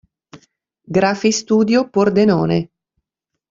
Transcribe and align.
Graphistudio 0.97 1.87
Pordenone. 1.91 2.59